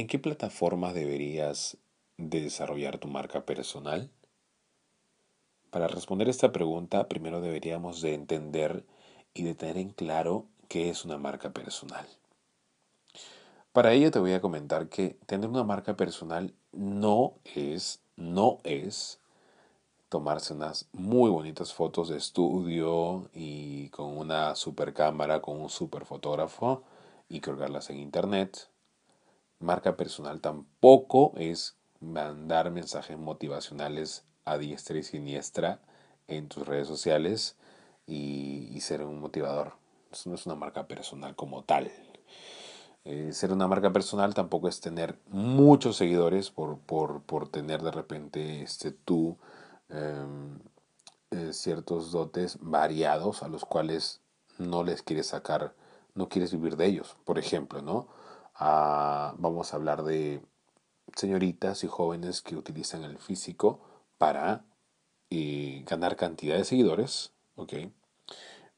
[0.00, 1.76] ¿En qué plataformas deberías
[2.16, 4.10] desarrollar tu marca personal?
[5.68, 8.86] Para responder esta pregunta, primero deberíamos de entender
[9.34, 12.08] y de tener en claro qué es una marca personal.
[13.74, 19.20] Para ello te voy a comentar que tener una marca personal no es, no es
[20.08, 26.06] tomarse unas muy bonitas fotos de estudio y con una super cámara, con un super
[26.06, 26.84] fotógrafo
[27.28, 28.69] y colgarlas en internet.
[29.60, 35.80] Marca personal tampoco es mandar mensajes motivacionales a diestra y siniestra
[36.28, 37.56] en tus redes sociales
[38.06, 39.74] y, ser un motivador.
[40.10, 41.92] Eso no es una marca personal como tal.
[43.04, 48.62] Eh, ser una marca personal tampoco es tener muchos seguidores por, por, tener de repente
[48.62, 49.36] este, tú
[49.90, 50.58] em,
[51.30, 54.20] eh, ciertos dotes variados a los cuales
[54.58, 55.74] no les quieres sacar,
[56.14, 57.16] no quieres vivir de ellos.
[57.24, 58.08] Por ejemplo, ¿no?
[58.60, 60.42] Vamos a hablar de
[61.16, 63.80] señoritas y jóvenes que utilizan el físico
[64.18, 64.64] para
[65.30, 67.72] eh, ganar cantidad de seguidores, ¿ok?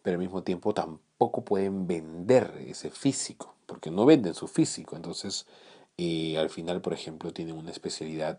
[0.02, 4.97] Pero al mismo tiempo tampoco pueden vender ese físico, porque no venden su físico.
[4.97, 5.47] Entonces,
[5.96, 8.39] eh, al final, por ejemplo, tienen una especialidad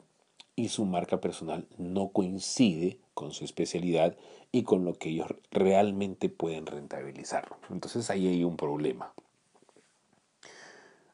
[0.55, 4.15] y su marca personal no coincide con su especialidad
[4.51, 7.57] y con lo que ellos realmente pueden rentabilizar.
[7.69, 9.13] Entonces ahí hay un problema.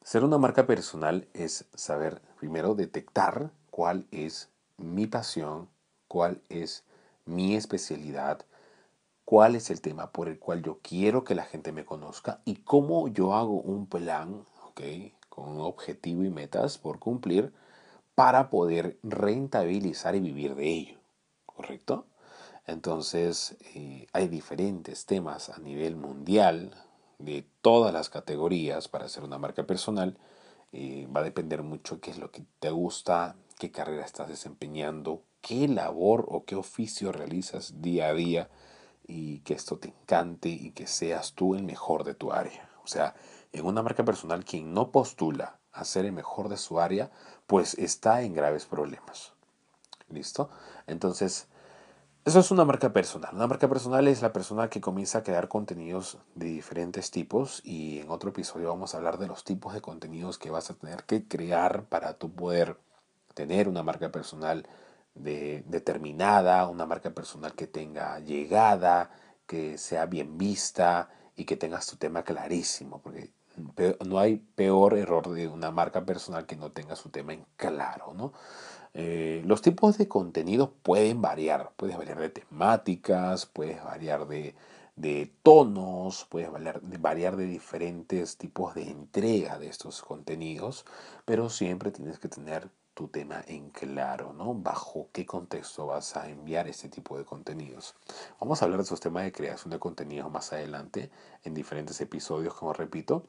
[0.04, 5.70] Ser una marca personal es saber primero detectar cuál es mi pasión,
[6.08, 6.84] cuál es
[7.26, 8.46] mi especialidad,
[9.26, 12.56] cuál es el tema por el cual yo quiero que la gente me conozca y
[12.64, 14.46] cómo yo hago un plan,
[15.28, 17.54] con un objetivo y metas por cumplir
[18.16, 21.00] para poder rentabilizar y vivir de ello,
[21.46, 22.06] ¿correcto?
[22.66, 26.74] Entonces, eh, hay diferentes temas a nivel mundial,
[27.20, 30.18] de todas las categorías para hacer una marca personal.
[30.72, 35.24] Eh, va a depender mucho qué es lo que te gusta, qué carrera estás desempeñando,
[35.42, 38.50] qué labor o qué oficio realizas día a día
[39.06, 42.70] y que esto te encante y que seas tú el mejor de tu área.
[42.84, 43.16] O sea,
[43.52, 47.12] en una marca personal, quien no postula a ser el mejor de su área,
[47.48, 49.34] pues está en graves problemas.
[50.10, 50.50] ¿Listo?
[50.88, 51.48] Entonces,
[52.30, 53.34] eso es una marca personal.
[53.34, 58.02] Una marca personal es la persona que comienza a crear contenidos de diferentes tipos y
[58.02, 61.06] en otro episodio vamos a hablar de los tipos de contenidos que vas a tener
[61.06, 62.78] que crear para tu poder
[63.34, 64.68] tener una marca personal
[65.16, 69.10] de, determinada, una marca personal que tenga llegada,
[69.48, 73.32] que sea bien vista y que tengas tu tema clarísimo, porque
[74.06, 78.14] no hay peor error de una marca personal que no tenga su tema en claro,
[78.14, 78.34] ¿no?
[78.94, 84.56] Eh, los tipos de contenido pueden variar, puedes variar de temáticas, puedes variar de,
[85.44, 90.86] tonos, puedes variar, variar de diferentes tipos de entrega de estos contenidos,
[91.26, 94.54] pero siempre tienes que tener tu tema en claro, ¿no?
[94.54, 97.96] Bajo qué contexto vas a enviar este tipo de contenidos.
[98.42, 101.10] Vamos a hablar de esos temas de creación de contenidos más adelante
[101.44, 103.26] en diferentes episodios, como repito.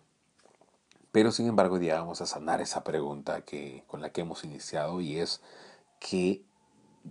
[1.13, 5.01] Pero sin embargo, ya vamos a sanar esa pregunta que, con la que hemos iniciado
[5.01, 5.41] y es
[5.99, 6.43] qué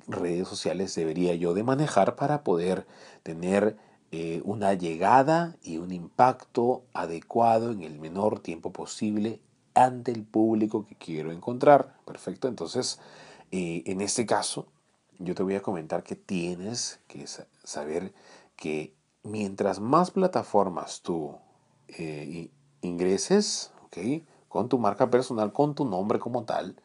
[0.07, 2.85] redes sociales debería yo de manejar para poder
[3.23, 3.77] tener
[4.11, 9.39] eh, una llegada y un impacto adecuado en el menor tiempo posible
[9.73, 11.95] ante el público que quiero encontrar.
[12.05, 12.99] Perfecto, entonces
[13.51, 14.67] eh, en este caso
[15.19, 17.25] yo te voy a comentar que tienes que
[17.63, 18.13] saber
[18.55, 18.93] que
[19.23, 21.35] mientras más plataformas tú
[21.89, 22.49] eh,
[22.81, 23.71] ingreses,
[24.47, 26.75] con tu marca personal, con tu nombre como tal,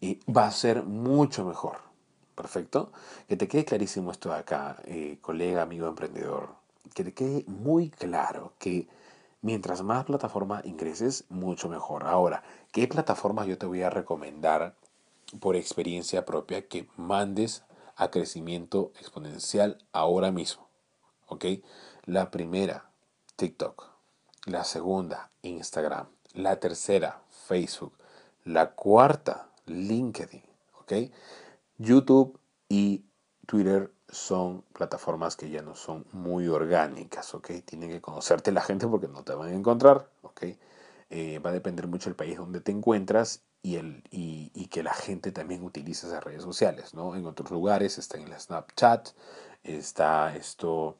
[0.00, 1.78] y va a ser mucho mejor.
[2.34, 2.90] Perfecto.
[3.28, 6.54] Que te quede clarísimo esto de acá, eh, colega, amigo emprendedor.
[6.94, 8.88] Que te quede muy claro que
[9.42, 12.06] mientras más plataforma ingreses, mucho mejor.
[12.06, 14.74] Ahora, ¿qué plataformas yo te voy a recomendar
[15.38, 17.62] por experiencia propia que mandes
[17.96, 20.66] a crecimiento exponencial ahora mismo?
[21.26, 21.44] ¿Ok?
[22.06, 22.90] La primera,
[23.36, 23.86] TikTok.
[24.46, 26.19] La segunda, Instagram.
[26.34, 27.92] La tercera, Facebook.
[28.44, 30.42] La cuarta, LinkedIn.
[31.78, 32.38] YouTube
[32.68, 33.04] y
[33.46, 37.50] Twitter son plataformas que ya no son muy orgánicas, ¿ok?
[37.64, 40.08] Tienen que conocerte la gente porque no te van a encontrar.
[41.10, 44.82] Eh, va a depender mucho del país donde te encuentras y, el, y, y, que
[44.82, 47.14] la gente también utilice esas redes sociales, ¿no?
[47.16, 49.10] En otros lugares está en la Snapchat,
[49.64, 50.96] está esto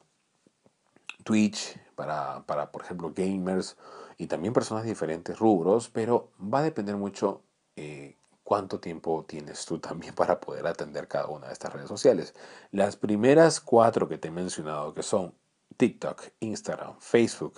[1.23, 3.77] Twitch para, para, por ejemplo, gamers
[4.21, 7.41] y también personas de diferentes rubros, pero va a depender mucho
[7.75, 12.35] eh, cuánto tiempo tienes tú también para poder atender cada una de estas redes sociales.
[12.69, 15.33] Las primeras cuatro que te he mencionado, que son
[15.75, 17.55] TikTok, Instagram, Facebook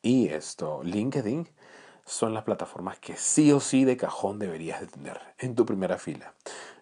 [0.00, 1.46] y esto, LinkedIn,
[2.06, 5.98] son las plataformas que sí o sí de cajón deberías de tener en tu primera
[5.98, 6.32] fila.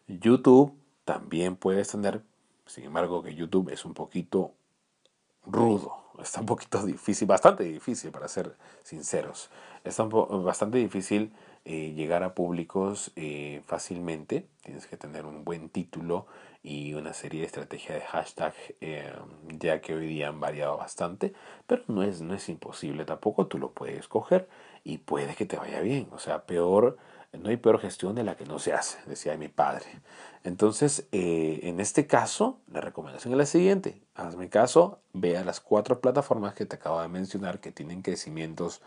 [0.06, 2.22] YouTube también puedes tener,
[2.66, 4.54] sin embargo que YouTube es un poquito
[5.48, 9.50] rudo, está un poquito difícil, bastante difícil para ser sinceros.
[9.84, 11.32] Está bastante difícil
[11.64, 14.46] eh, llegar a públicos eh, fácilmente.
[14.62, 16.26] Tienes que tener un buen título
[16.62, 19.12] y una serie de estrategias de hashtag, eh,
[19.58, 21.32] ya que hoy día han variado bastante,
[21.66, 24.48] pero no es, no es imposible tampoco, tú lo puedes coger
[24.84, 26.08] y puede que te vaya bien.
[26.12, 26.98] O sea, peor,
[27.32, 29.86] no hay peor gestión de la que no se hace, decía mi padre.
[30.44, 34.00] Entonces, en este caso, la recomendación es la siguiente.
[34.14, 38.80] Hazme caso, ve a las cuatro plataformas que te acabo de mencionar que tienen crecimientos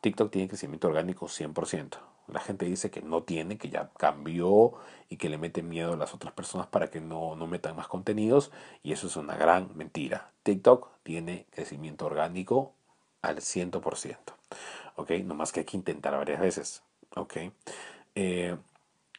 [0.00, 1.98] TikTok tiene crecimiento orgánico 100%.
[2.28, 4.74] La gente dice que no tiene, que ya cambió
[5.08, 7.88] y que le mete miedo a las otras personas para que no, no metan más
[7.88, 8.52] contenidos
[8.82, 10.30] y eso es una gran mentira.
[10.42, 12.74] TikTok tiene crecimiento orgánico
[13.22, 14.16] al 100%.
[14.96, 15.10] ¿Ok?
[15.24, 16.82] No más que hay que intentar varias veces.
[17.14, 17.36] ¿Ok?
[18.14, 18.56] Eh,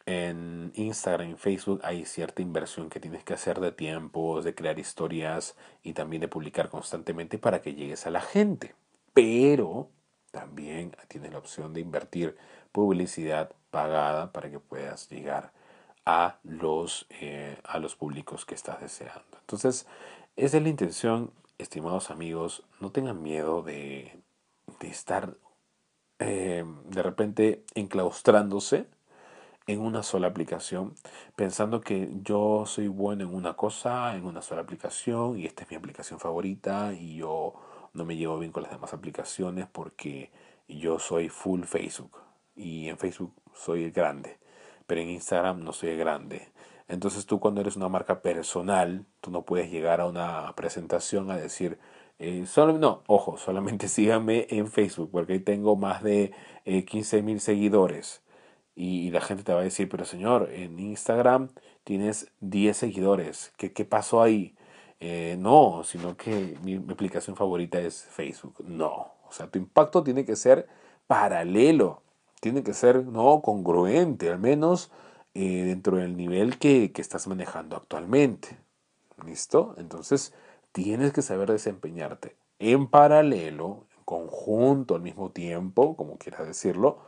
[0.06, 4.80] en Instagram y Facebook hay cierta inversión que tienes que hacer de tiempos, de crear
[4.80, 8.74] historias y también de publicar constantemente para que llegues a la gente.
[9.14, 9.90] Pero
[10.32, 12.38] también tienes la opción de invertir
[12.72, 15.52] publicidad pagada para que puedas llegar
[16.06, 19.38] a los, eh, a los públicos que estás deseando.
[19.42, 19.86] Entonces,
[20.36, 22.64] esa es la intención, estimados amigos.
[22.80, 24.20] No tengan miedo de,
[24.82, 25.36] estar
[26.20, 28.88] eh, de repente enclaustrándose
[29.68, 30.96] en una sola aplicación,
[31.36, 35.70] pensando que yo soy bueno en una cosa, en una sola aplicación, y esta es
[35.70, 37.54] mi aplicación favorita, y yo
[37.94, 40.32] no me llevo bien con las demás aplicaciones porque
[40.68, 42.18] yo soy full Facebook
[42.56, 44.38] y en Facebook soy el grande,
[44.88, 46.52] pero en Instagram no soy el grande.
[46.88, 51.38] Entonces tú cuando eres una marca personal, tú no puedes llegar a una presentación a
[51.38, 51.80] decir,
[52.20, 56.34] eh, solo, no, ojo, solamente síganme en Facebook porque ahí tengo más de
[56.66, 58.22] eh, 15 mil seguidores.
[58.76, 61.50] Y, la gente te va a decir, pero señor, en Instagram
[61.84, 63.54] tienes 10 seguidores.
[63.58, 64.56] ¿Qué, qué pasó ahí?
[65.02, 68.56] Eh, no, sino que mi, aplicación favorita es Facebook.
[68.66, 70.68] No, o sea, tu impacto tiene que ser
[71.08, 72.04] paralelo,
[72.42, 74.92] tiene que ser no congruente, al menos
[75.34, 78.58] eh, dentro del nivel que, que estás manejando actualmente.
[79.26, 79.76] ¿Listo?
[79.78, 80.34] Entonces,
[80.72, 87.00] tienes que saber desempeñarte en paralelo, en conjunto, al mismo tiempo, como quieras decirlo,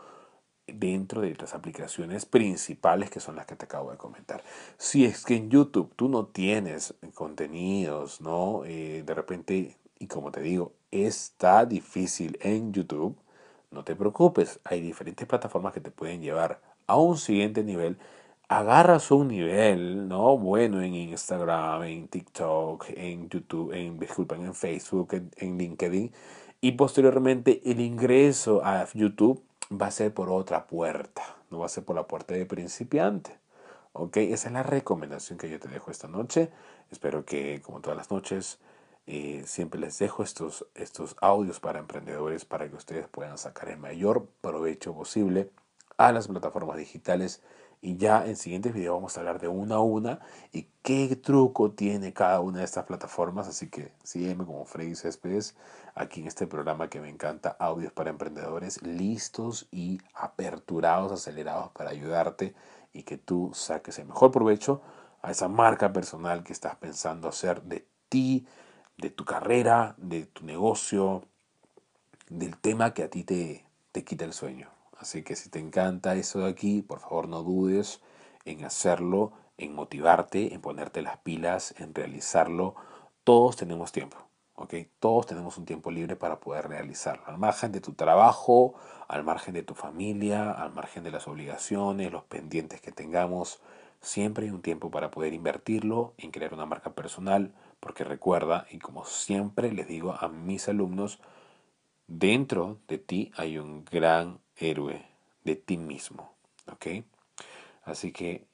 [0.67, 4.43] dentro de las aplicaciones principales que son las que te acabo de comentar.
[4.77, 8.63] Si es que en YouTube tú no tienes contenidos, ¿no?
[8.65, 13.17] Eh, de repente, y como te digo, está difícil en YouTube,
[13.71, 17.97] no te preocupes, hay diferentes plataformas que te pueden llevar a un siguiente nivel.
[18.51, 20.37] Agarras un nivel, ¿no?
[20.37, 26.11] Bueno en Instagram, en TikTok, en YouTube, en, disculpen, en Facebook, en LinkedIn.
[26.59, 31.69] Y posteriormente el ingreso a YouTube va a ser por otra puerta, no va a
[31.69, 33.39] ser por la puerta de principiante.
[33.93, 34.17] ¿Ok?
[34.17, 36.49] Esa es la recomendación que yo te dejo esta noche.
[36.91, 38.59] Espero que, como todas las noches,
[39.07, 43.77] eh, siempre les dejo estos, estos audios para emprendedores para que ustedes puedan sacar el
[43.77, 45.49] mayor provecho posible
[45.95, 47.41] a las plataformas digitales
[47.81, 50.19] y ya en siguientes videos vamos a hablar de una a una
[50.51, 53.47] y qué truco tiene cada una de estas plataformas.
[53.47, 55.55] Así que sígueme como Freddy Céspedes
[55.95, 61.89] aquí en este programa que me encanta, Audios para Emprendedores, listos y aperturados, acelerados para
[61.89, 62.53] ayudarte
[62.93, 64.81] y que tú saques el mejor provecho
[65.23, 68.45] a esa marca personal que estás pensando hacer de ti,
[68.97, 71.23] de tu carrera, de tu negocio,
[72.29, 74.80] del tema que a ti te, te quita el sueño.
[75.01, 78.01] Así que si te encanta eso de aquí, por favor no dudes
[78.45, 82.75] en hacerlo, en motivarte, en ponerte las pilas, en realizarlo.
[83.23, 84.17] Todos tenemos tiempo,
[84.53, 84.75] ¿ok?
[84.99, 87.23] Todos tenemos un tiempo libre para poder realizarlo.
[87.25, 88.75] Al margen de tu trabajo,
[89.07, 93.59] al margen de tu familia, al margen de las obligaciones, los pendientes que tengamos,
[94.01, 98.77] siempre hay un tiempo para poder invertirlo en crear una marca personal, porque recuerda, y
[98.77, 101.19] como siempre les digo a mis alumnos,
[102.05, 105.05] dentro de ti hay un gran héroe
[105.43, 106.33] de ti mismo.
[106.71, 107.03] ¿Ok?
[107.83, 108.45] Así que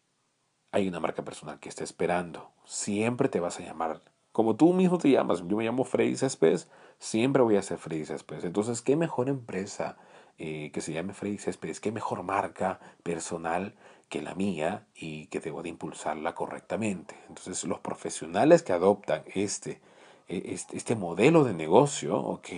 [0.72, 2.52] hay una marca personal que está esperando.
[2.66, 4.02] Siempre te vas a llamar.
[4.32, 8.06] Como tú mismo te llamas, yo me llamo Freddy Céspedes, siempre voy a ser Freddy
[8.06, 8.44] Céspedes.
[8.44, 9.98] Entonces, ¿qué mejor empresa
[10.38, 11.80] eh, que se llame Freddy Céspedes?
[11.80, 13.74] ¿Qué mejor marca personal
[14.10, 17.16] que la mía y que debo de impulsarla correctamente?
[17.30, 19.82] Entonces, los profesionales que adoptan este,
[20.28, 22.50] e, este, este modelo de negocio, ¿ok?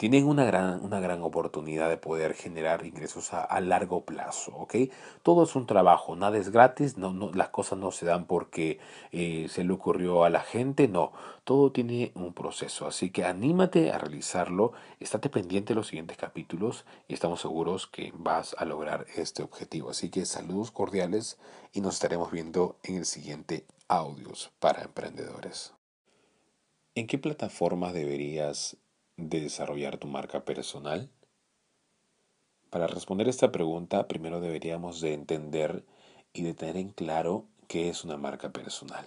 [0.00, 4.74] Tienen una gran, una gran oportunidad de poder generar ingresos a, largo plazo, ¿ok?
[5.22, 8.78] Todo es un trabajo, nada es gratis, no, las cosas no se dan porque
[9.12, 11.12] eh, se le ocurrió a la gente, no,
[11.44, 16.86] todo tiene un proceso, así que anímate a realizarlo, estate pendiente de los siguientes capítulos
[17.06, 19.90] y estamos seguros que vas a lograr este objetivo.
[19.90, 21.38] Así que saludos cordiales
[21.74, 25.74] y nos estaremos viendo en el siguiente audios para emprendedores.
[26.94, 28.78] ¿En qué plataformas deberías
[29.28, 31.10] de desarrollar tu marca personal?
[32.70, 35.84] Para responder esta pregunta, primero deberíamos de entender
[36.32, 39.06] y de tener en claro qué es una marca personal.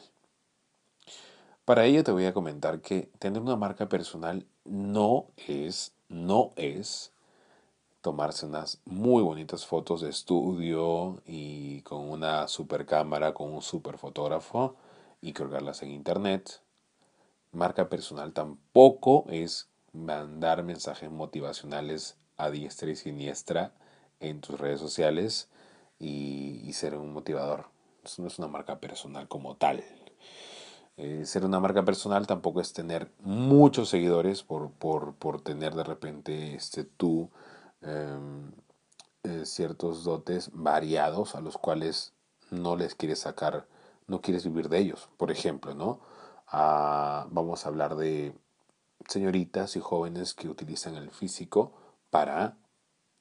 [1.65, 7.13] Para ello te voy a comentar que tener una marca personal no es, no es
[8.01, 13.97] tomarse unas muy bonitas fotos de estudio y con una super cámara, con un super
[13.97, 14.75] fotógrafo
[15.21, 16.61] y colgarlas en internet.
[17.53, 23.73] Marca personal tampoco es mandar mensajes motivacionales a diestra y siniestra
[24.19, 25.49] en tus redes sociales
[25.99, 27.67] y, ser un motivador.
[28.03, 29.83] Eso no es una marca personal como tal.
[30.97, 36.55] Eh, ser una marca personal tampoco es tener muchos seguidores por, por, tener de repente
[36.55, 37.29] este, tú
[37.81, 38.51] em,
[39.23, 42.13] eh, ciertos dotes variados a los cuales
[42.51, 43.67] no les quieres sacar,
[44.07, 45.09] no quieres vivir de ellos.
[45.17, 45.99] Por ejemplo, ¿no?
[46.47, 48.33] Ah, vamos a hablar de
[49.07, 51.73] señoritas y jóvenes que utilizan el físico
[52.09, 52.57] para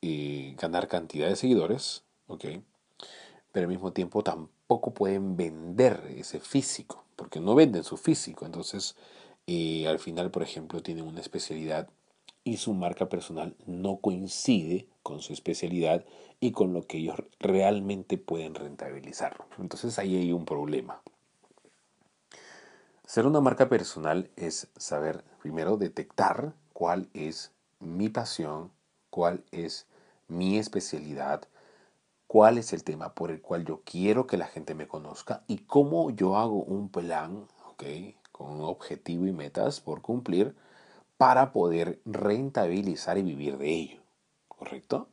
[0.00, 2.04] eh, ganar cantidad de seguidores.
[3.52, 8.46] Pero al mismo tiempo tampoco pueden vender ese físico, porque no venden su físico.
[8.46, 8.96] Entonces,
[9.46, 11.90] eh, al final, por ejemplo, tienen una especialidad
[12.44, 16.04] y su marca personal no coincide con su especialidad
[16.40, 19.44] y con lo que ellos realmente pueden rentabilizar.
[19.58, 21.02] Entonces ahí hay un problema.
[23.06, 28.70] Ser una marca personal es saber primero detectar cuál es mi pasión,
[29.10, 29.86] cuál es
[30.28, 31.42] mi especialidad,
[32.28, 35.58] cuál es el tema por el cual yo quiero que la gente me conozca y
[35.58, 37.82] cómo yo hago un plan, ¿ok?
[38.30, 40.54] Con un objetivo y metas por cumplir
[41.18, 44.00] para poder rentabilizar y vivir de ello,
[44.48, 45.08] ¿correcto?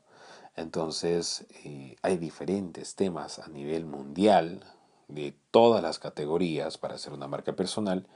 [0.56, 4.64] Entonces, eh, hay diferentes temas a nivel mundial,
[5.10, 8.08] de todas las categorías para hacer una marca personal.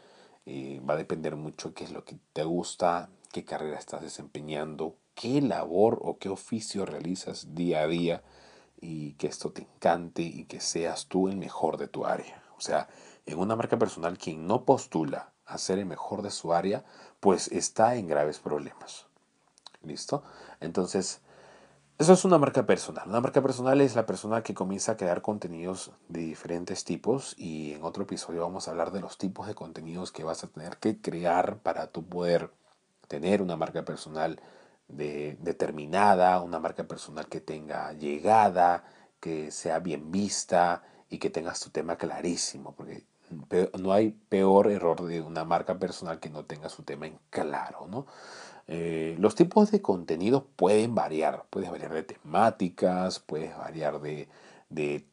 [0.46, 4.96] Eh, va a depender mucho qué es lo que te gusta, qué carrera estás desempeñando,
[5.16, 8.24] qué labor o qué oficio realizas día a día
[8.80, 12.44] y que esto te encante y que seas tú el mejor de tu área.
[12.58, 12.88] O sea,
[13.26, 16.86] en una marca personal, quien no postula a ser el mejor de su área,
[17.20, 19.08] pues está en graves problemas.
[19.82, 20.24] ¿Listo?
[20.60, 21.22] Entonces,
[22.04, 23.08] eso es una marca personal.
[23.08, 27.72] Una marca personal es la persona que comienza a crear contenidos de diferentes tipos y
[27.72, 30.78] en otro episodio vamos a hablar de los tipos de contenidos que vas a tener
[30.78, 32.52] que crear para tu poder
[33.08, 34.42] tener una marca personal
[34.90, 38.84] de, determinada, una marca personal que tenga llegada,
[39.22, 43.06] que sea bien vista y que tengas tu tema clarísimo, porque
[43.80, 47.88] no hay peor error de una marca personal que no tenga su tema en claro,
[47.88, 48.08] ¿no?
[48.68, 54.28] Eh, los tipos de contenido pueden variar, puedes variar de temáticas, puedes variar de,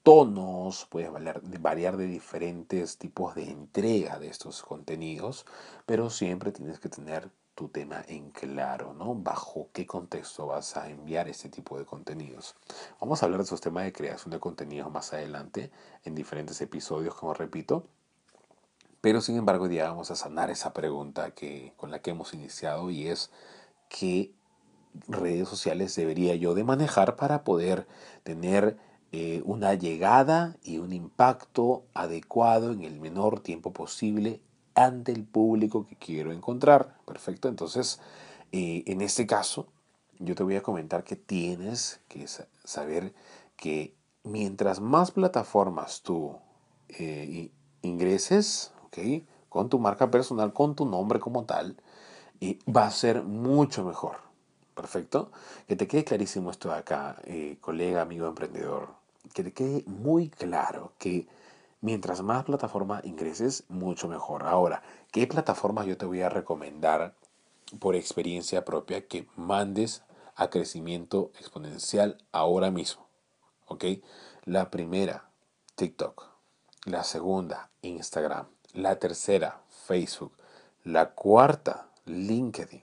[0.02, 5.46] tonos, puedes variar, variar de diferentes tipos de entrega de estos contenidos,
[5.84, 9.14] pero siempre tienes que tener tu tema en claro, ¿no?
[9.14, 12.54] Bajo qué contexto vas a enviar este tipo de contenidos.
[13.00, 15.70] Vamos a hablar de esos temas de creación de contenidos más adelante
[16.04, 17.86] en diferentes episodios, como repito.
[19.00, 22.90] Pero sin embargo, ya vamos a sanar esa pregunta que, con la que hemos iniciado
[22.90, 23.30] y es
[23.88, 24.32] qué
[25.08, 27.86] redes sociales debería yo de manejar para poder
[28.24, 28.76] tener
[29.12, 34.40] eh, una llegada y un impacto adecuado en el menor tiempo posible
[34.74, 36.96] ante el público que quiero encontrar.
[37.06, 38.00] Perfecto, entonces
[38.52, 39.66] eh, en este caso
[40.18, 42.26] yo te voy a comentar que tienes que
[42.64, 43.14] saber
[43.56, 46.36] que mientras más plataformas tú
[46.88, 47.50] eh,
[47.82, 48.72] ingreses,
[49.48, 51.76] con tu marca personal, con tu nombre como tal,
[52.40, 54.16] y va a ser mucho mejor.
[54.74, 55.30] Perfecto.
[55.68, 58.88] Que te quede clarísimo esto de acá, eh, colega, amigo emprendedor.
[59.34, 61.28] Que te quede muy claro que
[61.82, 64.46] mientras más plataforma ingreses, mucho mejor.
[64.46, 64.82] Ahora,
[65.12, 67.14] ¿qué plataformas yo te voy a recomendar
[67.78, 70.02] por experiencia propia que mandes
[70.34, 73.06] a crecimiento exponencial ahora mismo?
[73.66, 73.84] ¿Ok?
[74.44, 75.28] La primera,
[75.74, 76.24] TikTok.
[76.86, 78.46] La segunda, Instagram.
[78.74, 80.32] La tercera, Facebook.
[80.84, 82.82] La cuarta, LinkedIn.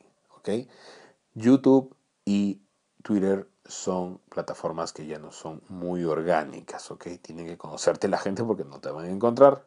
[1.34, 2.62] YouTube y
[3.04, 6.90] Twitter son plataformas que ya no son muy orgánicas.
[6.92, 7.08] ¿ok?
[7.22, 9.66] Tienen que conocerte la gente porque no te van a encontrar.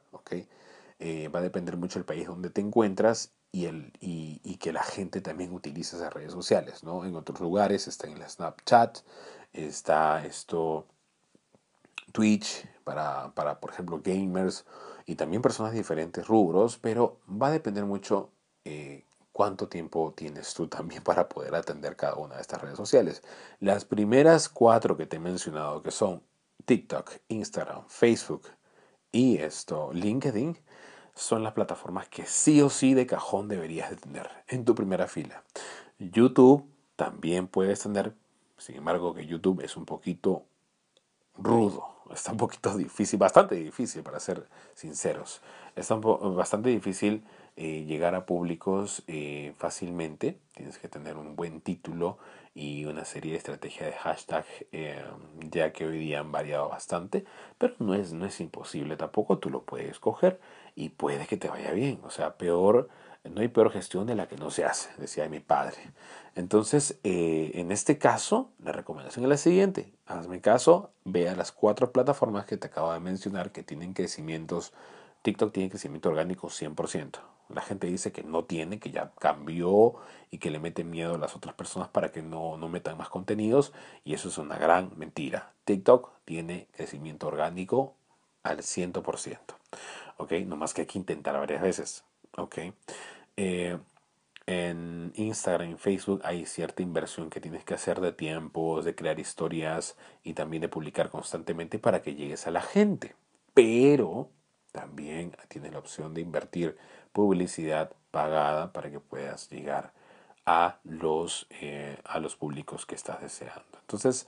[0.99, 4.73] Eh, va a depender mucho del país donde te encuentras y, el, y, y, que
[4.73, 7.05] la gente también utilice esas redes sociales, ¿no?
[7.05, 8.99] En otros lugares está en la Snapchat,
[9.53, 10.87] está esto
[12.13, 14.67] Twitch para, para, por ejemplo, gamers
[15.11, 18.31] y también personas de diferentes rubros, pero va a depender mucho
[18.65, 23.21] eh, cuánto tiempo tienes tú también para poder atender cada una de estas redes sociales.
[23.59, 26.23] Las primeras cuatro que te he mencionado, que son
[26.65, 28.43] TikTok, Instagram, Facebook
[29.11, 30.57] y esto, LinkedIn,
[31.13, 35.09] son las plataformas que sí o sí de cajón deberías de tener en tu primera
[35.09, 35.43] fila.
[35.99, 36.65] YouTube
[36.95, 38.15] también puedes tener,
[38.59, 40.45] sin embargo que YouTube es un poquito
[41.37, 45.41] rudo, está un poquito difícil, bastante difícil para ser sinceros.
[45.77, 47.23] Está bastante difícil
[47.57, 50.39] eh, llegar a públicos eh, fácilmente.
[50.55, 52.19] Tienes que tener un buen título
[52.55, 55.05] y una serie de estrategias de hashtag, eh,
[55.51, 57.25] ya que hoy día han variado bastante,
[57.59, 60.41] pero no es, no es imposible tampoco, tú lo puedes coger
[60.75, 62.01] y puede que te vaya bien.
[62.03, 62.89] O sea, peor,
[63.25, 65.77] no hay peor gestión de la que no se hace, decía mi padre.
[66.35, 69.93] Entonces, en este caso, la recomendación es la siguiente.
[70.07, 74.73] Hazme caso, ve a las cuatro plataformas que te acabo de mencionar que tienen crecimientos.
[75.23, 77.19] TikTok tiene crecimiento orgánico 100%.
[77.51, 79.97] La gente dice que no tiene, que ya cambió
[80.31, 83.09] y que le mete miedo a las otras personas para que no, no metan más
[83.09, 83.73] contenidos.
[84.05, 85.53] Y eso es una gran mentira.
[85.65, 87.97] TikTok tiene crecimiento orgánico
[88.45, 89.39] al 100%.
[90.17, 90.33] ¿Ok?
[90.47, 92.05] No más que hay que intentar varias veces.
[92.37, 92.59] ¿Ok?
[93.37, 93.79] Eh,
[94.47, 99.21] en Instagram y Facebook hay cierta inversión que tienes que hacer de tiempos, de crear
[99.21, 103.15] historias y también de publicar constantemente para que llegues a la gente.
[103.55, 104.29] Pero
[104.73, 106.77] también tienes la opción de invertir
[107.13, 109.93] publicidad pagada para que puedas llegar
[110.47, 113.79] a los, eh, a los públicos que estás deseando.
[113.81, 114.27] Entonces,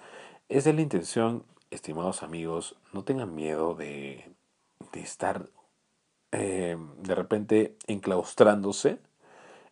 [0.48, 4.32] esa es la intención, estimados amigos, no tengan miedo de,
[4.92, 5.48] de estar
[6.32, 8.98] eh, de repente enclaustrándose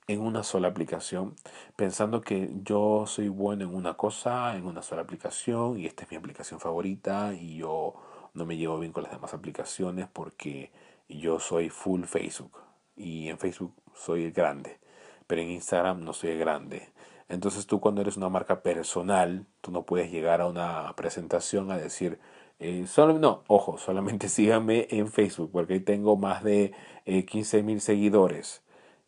[0.06, 1.36] en una sola aplicación,
[1.76, 6.10] pensando que yo soy bueno en una cosa, en una sola aplicación, y esta es
[6.10, 7.94] mi aplicación favorita, y yo
[8.34, 10.70] no me llevo bien con las demás aplicaciones porque
[11.08, 12.58] yo soy full Facebook
[12.96, 14.78] y en Facebook soy el grande,
[15.26, 16.88] pero en Instagram no soy el grande.
[17.28, 21.78] Entonces tú cuando eres una marca personal, tú no puedes llegar a una presentación a
[21.78, 22.18] decir,
[22.60, 26.72] eh, solo, no, ojo, solamente síganme en Facebook porque ahí tengo más de
[27.06, 28.62] eh, 15 mil seguidores.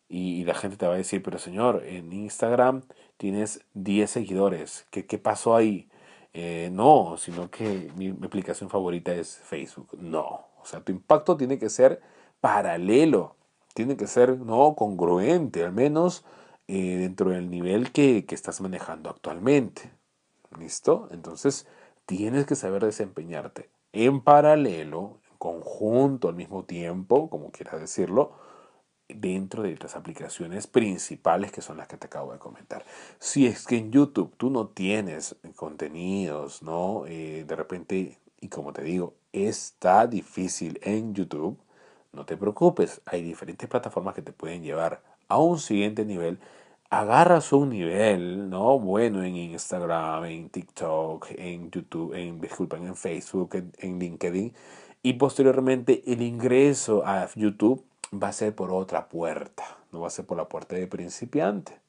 [0.09, 2.83] Y, la gente te va a decir, pero señor, en Instagram
[3.17, 4.85] tienes 10 seguidores.
[4.91, 5.89] ¿Qué, qué pasó ahí?
[6.33, 9.89] Eh, no, sino que mi, mi aplicación favorita es Facebook.
[9.99, 10.21] No,
[10.61, 12.01] o sea, tu impacto tiene que ser
[12.41, 13.35] paralelo
[13.73, 16.25] tiene que ser no congruente, al menos
[16.67, 19.91] eh, dentro del nivel que, que estás manejando actualmente.
[20.59, 21.09] ¿Listo?
[21.11, 21.67] Entonces
[22.05, 28.33] tienes que saber desempeñarte en paralelo, en conjunto, al mismo tiempo, como quieras decirlo,
[29.07, 32.85] dentro de las aplicaciones principales que son las que te acabo de comentar.
[33.19, 37.05] Si es que en YouTube tú no tienes contenidos, ¿no?
[37.07, 41.57] Eh, de repente, y como te digo, está difícil en YouTube,
[42.11, 46.39] no te preocupes, hay diferentes plataformas que te pueden llevar a un siguiente nivel.
[46.93, 48.77] Agarras un nivel, ¿no?
[48.77, 54.53] Bueno en Instagram, en TikTok, en YouTube, en, disculpen, en Facebook, en, LinkedIn.
[55.01, 60.11] Y posteriormente el ingreso a YouTube va a ser por otra puerta, no va a
[60.11, 61.79] ser por la puerta de principiante.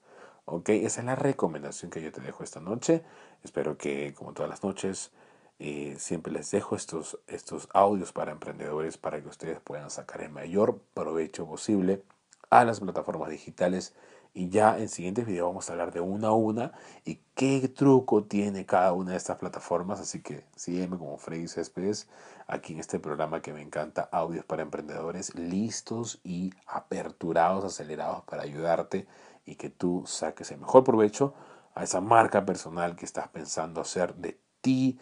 [0.46, 0.70] ¿Ok?
[0.70, 3.02] Esa es la recomendación que yo te dejo esta noche.
[3.42, 5.12] Espero que, como todas las noches,
[5.58, 10.30] eh, siempre les dejo estos, estos audios para emprendedores para que ustedes puedan sacar el
[10.30, 12.02] mayor provecho posible
[12.48, 13.94] a las plataformas digitales.
[14.34, 16.72] Y ya en siguientes videos vamos a hablar de una a una
[17.04, 20.00] y qué truco tiene cada una de estas plataformas.
[20.00, 22.08] Así que sígueme como Freddy Céspedes
[22.48, 28.42] aquí en este programa que me encanta, Audios para Emprendedores, listos y aperturados, acelerados para
[28.42, 29.06] ayudarte
[29.46, 31.34] y que tú saques el mejor provecho
[31.74, 34.98] a esa marca personal que estás pensando hacer de ti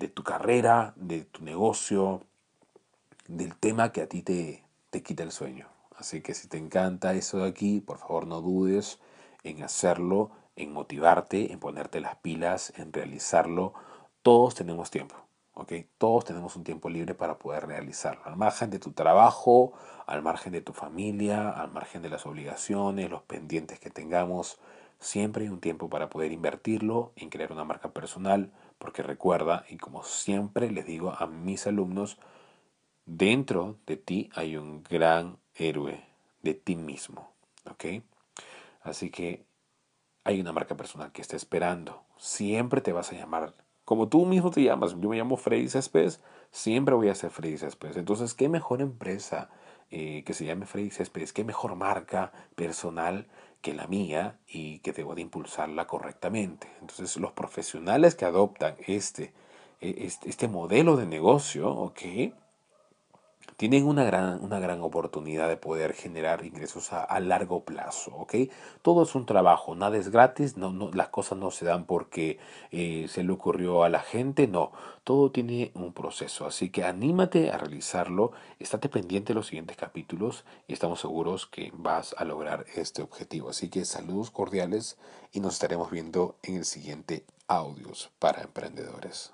[0.00, 2.22] de tu carrera, de tu negocio,
[3.28, 5.79] del tema que a ti te, te quita el sueño.
[6.00, 8.98] Así que si te encanta eso de aquí, por favor no dudes
[9.42, 13.74] en hacerlo, en motivarte, en ponerte las pilas, en realizarlo.
[14.22, 15.14] Todos tenemos tiempo,
[15.52, 15.74] ¿ok?
[15.98, 18.22] Todos tenemos un tiempo libre para poder realizarlo.
[18.24, 19.74] Al margen de tu trabajo,
[20.06, 24.58] al margen de tu familia, al margen de las obligaciones, los pendientes que tengamos,
[24.98, 29.76] siempre hay un tiempo para poder invertirlo en crear una marca personal, porque recuerda, y
[29.76, 32.18] como siempre les digo a mis alumnos,
[33.04, 36.04] dentro de ti hay un gran héroe
[36.42, 37.32] de ti mismo.
[37.70, 38.02] ¿Ok?
[38.82, 39.44] Así que
[40.24, 42.02] hay una marca personal que está esperando.
[42.16, 44.92] Siempre te vas a llamar como tú mismo te llamas.
[45.00, 47.96] Yo me llamo Freddy Céspedes, siempre voy a ser Freddy Céspedes.
[47.96, 49.50] Entonces, ¿qué mejor empresa
[49.92, 53.26] eh, que se llame Freddy Céspedes, qué mejor marca personal
[53.60, 56.68] que la mía y que debo de impulsarla correctamente.
[56.80, 59.34] Entonces los profesionales que adoptan este,
[59.80, 62.02] e, este, este modelo de negocio, ¿ok?
[63.56, 68.34] Tienen una gran, una gran oportunidad de poder generar ingresos a, largo plazo, ¿ok?
[68.82, 72.38] Todo es un trabajo, nada es gratis, no, no, las cosas no se dan porque
[72.72, 74.72] eh, se le ocurrió a la gente, no,
[75.04, 80.44] todo tiene un proceso, así que anímate a realizarlo, estate pendiente de los siguientes capítulos
[80.66, 83.50] y estamos seguros que vas a lograr este objetivo.
[83.50, 84.98] Así que saludos cordiales
[85.32, 89.28] y nos estaremos viendo en el siguiente audios para emprendedores.